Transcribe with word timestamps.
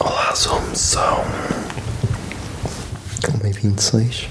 Olá, 0.00 0.34
somos 0.34 0.78
são. 0.78 1.24
É 3.42 3.48
26 3.50 4.28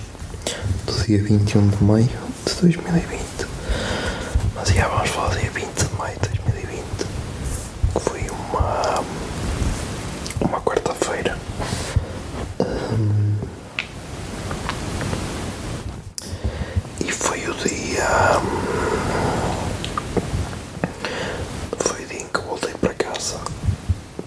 do 0.86 0.94
dia 1.03 1.23
21 1.23 1.67
de 1.70 1.84
maio 1.84 2.06
de 2.45 2.53
2020. 2.62 3.20
Mas 4.53 4.70
já 4.70 4.88
vamos 4.88 5.09
falar 5.09 5.30
do 5.30 5.40
dia 5.40 5.50
20 5.50 5.66
de 5.73 5.95
maio 5.98 6.14
de 6.20 6.30
2020, 6.30 6.84
que 7.94 8.00
foi 8.00 8.22
uma. 8.30 9.03
uma 10.42 10.62
quarta-feira. 10.62 11.36
Hum, 12.59 13.36
e 17.00 17.12
foi 17.12 17.40
o 17.50 17.53
dia. 17.56 18.40
Foi 21.80 22.03
o 22.03 22.08
dia 22.08 22.22
em 22.22 22.28
que 22.28 22.40
voltei 22.42 22.73
para 22.75 22.94
casa 22.94 23.40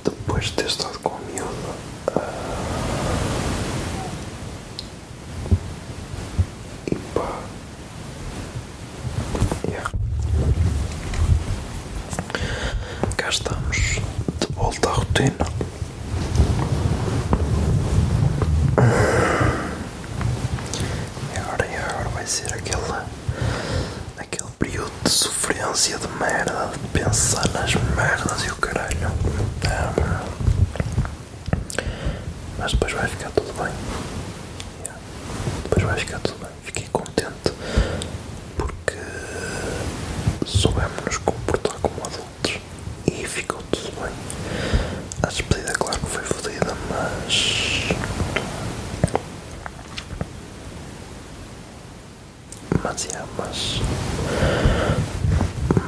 depois 0.04 0.44
de 0.46 0.52
ter 0.52 0.66
estado 0.66 0.98
com 1.00 1.14
a 1.14 1.18
miúda. 1.32 1.74
ah, 2.16 2.30
e 6.90 6.94
pá. 7.14 7.40
Yeah. 9.68 9.90
Cá 13.16 13.28
estamos 13.28 13.76
de 14.40 14.46
volta 14.54 14.90
à 14.90 15.04
E 15.20 15.26
agora, 21.38 21.66
e 21.66 21.76
agora 21.76 22.08
vai 22.08 22.26
ser 22.26 22.52
aquele, 22.54 22.80
aquele 24.18 24.50
período 24.58 24.90
de 25.04 25.10
sofrência 25.10 25.98
de 25.98 26.08
merda, 26.18 26.70
de 26.72 26.78
pensar 26.98 27.46
nas 27.52 27.74
merdas 27.74 28.44
e 28.44 28.50
o 28.50 28.56
caralho. 28.56 29.10
Ah, 29.66 29.92
Mas 32.58 32.72
depois 32.72 32.92
vai 32.92 33.06
ficar 33.08 33.30
tudo 33.30 33.52
bem. 33.62 33.72
Depois 35.64 35.82
vai 35.84 35.96
ficar 35.98 36.18
tudo 36.20 36.38
bem. 36.40 36.50
Fiquei 36.64 36.88
contente 36.92 37.52
porque 38.56 38.96
soubemos 40.46 41.04
nos 41.04 41.18
comportar 41.18 41.74
como 41.80 42.02
adultos 42.04 42.58
e 43.06 43.26
ficou 43.26 43.62
tudo 43.70 43.90
bem. 44.00 44.12
A 45.22 45.26
despedida, 45.28 45.72
claro 45.72 45.98
que 46.00 46.06
foi 46.06 46.22
fodida, 46.24 46.74
mas. 46.88 47.88
Mas, 52.92 53.04
yeah, 53.04 53.24
mas. 53.38 53.80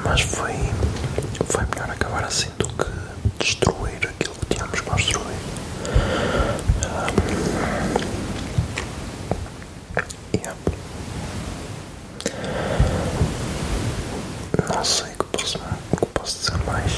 Mas 0.04 0.20
foi. 0.20 0.52
Foi 1.46 1.64
melhor 1.74 1.90
acabar 1.90 2.22
assim 2.22 2.48
do 2.58 2.68
que 2.68 2.86
destruir 3.40 3.96
aquilo 4.08 4.34
que 4.36 4.54
tínhamos 4.54 4.80
construído. 4.82 5.32
Yeah. 10.32 10.54
Não 14.72 14.84
sei 14.84 15.06
o 15.06 15.24
que 15.24 15.24
posso, 15.38 15.58
que 15.58 16.06
posso 16.14 16.38
dizer 16.38 16.64
mais. 16.64 16.92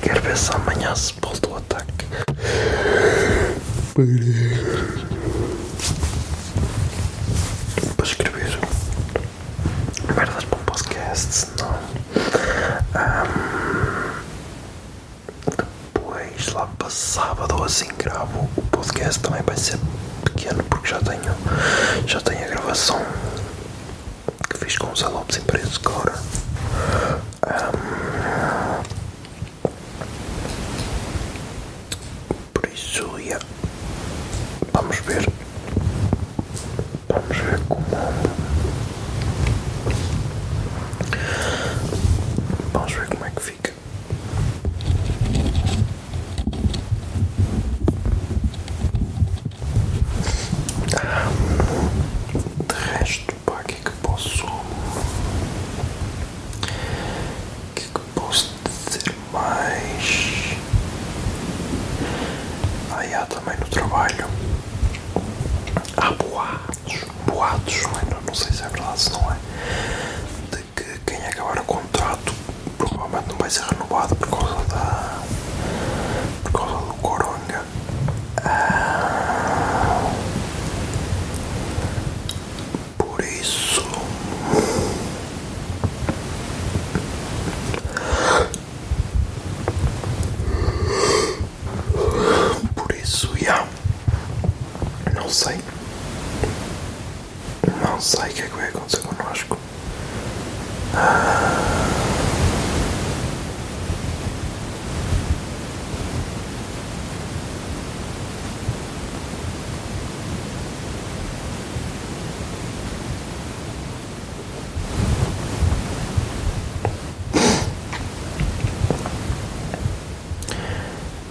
Quero 0.00 0.22
ver 0.22 0.38
se 0.38 0.50
amanhã 0.54 0.94
se 0.96 1.12
volta 1.20 1.50
o 1.50 1.56
ataque. 1.56 2.06
Para 7.96 8.06
escrever 8.06 8.58
merdas 10.14 10.44
para 10.44 10.58
um 10.58 10.64
podcast, 10.64 11.32
senão. 11.34 11.78
Ahm, 12.94 14.22
depois, 16.32 16.52
lá 16.54 16.66
para 16.78 16.90
sábado 16.90 17.56
ou 17.56 17.64
assim, 17.64 17.88
gravo 17.98 18.48
o 18.56 18.62
podcast. 18.62 19.20
Também 19.20 19.42
vai 19.42 19.56
ser 19.56 19.78
pequeno 20.24 20.62
porque 20.64 20.88
já 20.88 20.98
tenho, 21.00 21.34
já 22.06 22.20
tenho 22.20 22.44
a 22.44 22.48
gravação 22.48 23.00
que 24.48 24.58
fiz 24.58 24.76
com 24.78 24.90
o 24.90 24.96
Zé 24.96 25.08
Lopes 25.08 25.38
Empresas 25.38 25.78
agora. 25.84 26.14
Ahm, 27.42 28.82
por 32.54 32.68
isso, 32.72 33.18
yeah. 33.18 33.44
vamos 34.72 34.98
ver. 35.00 35.28
Vamos 37.08 37.36
ver 37.36 37.60
como. 37.68 37.82
Vamos 42.72 42.92
ver 42.92 43.06
como 43.08 43.24
é 43.26 43.30
que 43.30 43.40
fica. 43.42 43.72
De 52.68 52.74
resto, 52.98 53.34
pá, 53.46 53.60
o 53.60 53.64
que 53.64 53.74
é 53.74 53.76
que 53.76 53.90
posso. 54.02 54.46
O 54.46 54.60
que 57.74 57.82
é 57.82 57.84
que 57.84 58.00
posso 58.14 58.54
dizer 58.64 59.14
mais? 59.32 60.56
Ah, 62.90 63.22
há 63.22 63.26
também 63.26 63.56
no 63.58 63.66
trabalho. 63.66 64.26
Há 65.96 66.10
boatos, 66.12 67.04
boatos, 67.26 67.82
não, 68.32 68.34
sei 68.34 68.50
se 68.50 68.62
é 68.62 68.68
verdade, 68.68 68.98
se 68.98 69.10
não 69.12 69.30
é. 69.30 69.36
De 70.56 70.62
que 70.74 70.98
quem 71.04 71.18
acabar 71.26 71.58
o 71.58 71.64
contrato 71.64 72.32
provavelmente 72.78 73.28
não 73.28 73.36
vai 73.36 73.50
ser 73.50 73.62
renovado 73.64 74.16
por 74.16 74.28
causa 74.30 74.64
da. 74.68 75.22
por 76.44 76.52
causa 76.52 76.86
do 76.86 76.94
coronga. 76.94 77.62
Ah, 78.42 80.12
por 82.96 83.22
isso. 83.22 83.82
Por 92.74 92.92
isso, 92.94 93.30
já. 93.38 93.66
Não 95.14 95.28
sei. 95.28 95.58
Não 97.82 98.00
sei 98.00 98.30
o 98.30 98.34
que 98.34 98.42
é 98.42 98.46
que 98.48 98.56
vai 98.56 98.68
acontecer 98.68 99.00
connosco. 99.02 99.58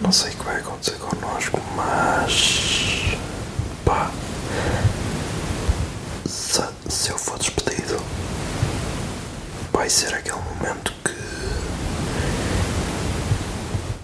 Não 0.01 0.11
sei 0.11 0.31
o 0.31 0.35
que 0.35 0.43
vai 0.43 0.57
acontecer 0.57 0.97
connosco, 0.97 1.59
mas. 1.75 3.15
pá. 3.85 4.11
Se, 6.25 6.61
se 6.89 7.09
eu 7.11 7.17
for 7.17 7.37
despedido, 7.37 8.01
vai 9.71 9.89
ser 9.89 10.13
aquele 10.13 10.37
momento 10.37 10.91
que. 11.03 11.11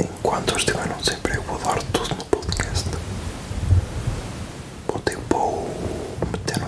em 0.03 0.09
quando 0.23 0.49
eu 0.51 0.57
estiver 0.57 0.87
no 0.87 0.95
desemprego 0.95 1.43
vou 1.43 1.57
dar 1.59 1.81
tudo 1.91 2.15
no 2.15 2.25
podcast. 2.25 2.89
Vou 4.87 4.99
tipo 4.99 5.21
vou 5.29 5.69
meter 6.31 6.59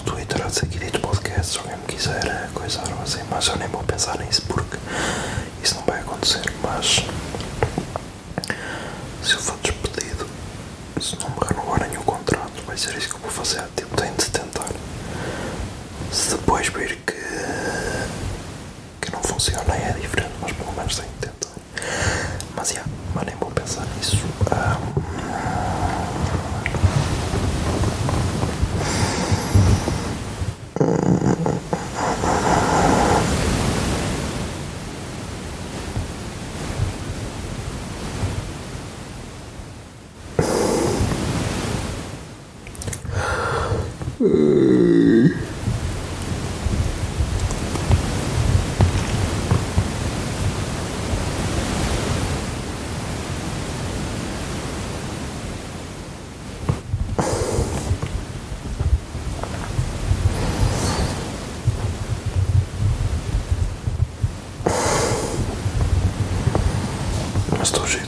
no 0.50 0.56
Twitter 0.56 0.66
a 0.66 0.66
dizer 0.66 0.66
que 0.68 0.78
edito 0.78 1.00
podcast 1.00 1.52
se 1.52 1.60
alguém 1.60 1.78
me 1.78 1.86
quiser 1.86 2.50
coisar 2.54 2.88
ou 2.92 3.04
assim, 3.04 3.22
mas 3.30 3.48
eu 3.48 3.56
nem 3.58 3.68
vou 3.68 3.84
pensar 3.84 4.18
nisso 4.20 4.42
porque 4.48 4.78
isso 5.64 5.76
não 5.76 5.84
vai 5.84 6.00
acontecer, 6.00 6.42
mas 6.64 7.06
se 9.24 9.34
eu 9.34 9.40
for 9.40 9.58
despedido, 9.62 10.28
se 11.00 11.16
não 11.20 11.30
me 11.30 11.38
renovarem 11.48 11.96
o 11.98 12.04
contrato, 12.04 12.64
vai 12.66 12.78
ser 12.78 12.98
isso 12.98 13.10
que 13.10 13.16
eu 13.16 13.20
vou 13.20 13.30
fazer. 13.32 13.64
Tipo, 13.76 13.96
tenho 13.96 14.16
de 14.16 14.26
tentar. 14.26 14.70
Se 16.12 16.32
depois 16.32 16.68
vir 16.68 16.98
que, 17.06 17.14
que 19.02 19.12
não 19.12 19.22
funciona 19.22 19.76
é 19.76 19.94
diferente, 20.02 20.34
mas 20.42 20.52
pelo 20.54 20.74
menos 20.74 20.96
tenho 20.96 21.10
de 21.10 21.28
tentar. 21.28 21.50
Mas 22.56 22.70
já, 22.70 22.84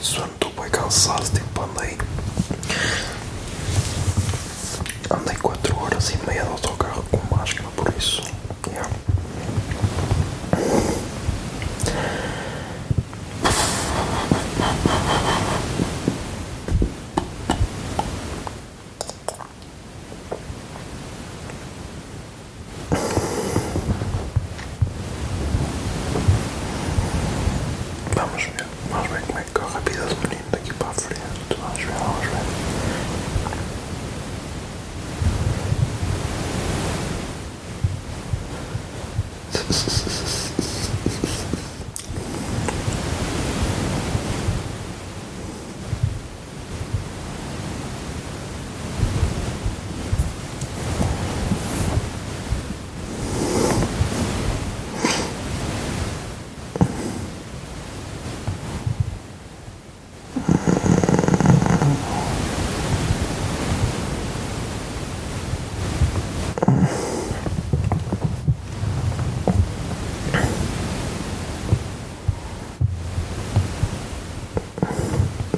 Sono 0.01 0.29
tu 0.39 0.51
puoi 0.53 0.69
causarti 0.69 1.39
un 1.39 1.51
po' 1.53 1.62
andai 1.62 1.95
andai 5.09 5.38
qua 5.38 5.50
e 6.09 6.18
meia 6.27 6.44
de 6.44 6.50
autocarro 6.50 7.03
com 7.12 7.36
máscara, 7.36 7.69
por 7.75 7.94
isso. 7.98 8.24
yeah. 8.68 8.89
Vamos 28.15 28.44
ver, 28.44 28.65
vamos 28.89 29.07
ver 29.09 29.21
como 29.24 29.39
é 29.39 29.44
que 29.44 29.51
corre 29.51 29.77
a 29.77 29.80
vida 29.81 30.06
do 30.06 30.15
menino 30.27 30.44
daqui 30.51 30.74
para 30.74 30.89
a 30.89 30.94
frente. 30.94 31.21
Vamos 31.59 31.83
ver, 31.83 31.94
vamos 31.94 32.25
ver. 32.25 32.42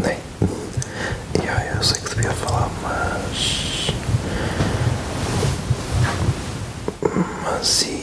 Nem. 0.01 0.17
Yeah, 1.43 1.75
eu 1.75 1.83
sei 1.83 2.01
que 2.01 2.15
devia 2.15 2.31
falar, 2.31 2.69
mas. 2.81 3.93
Mas 7.63 8.02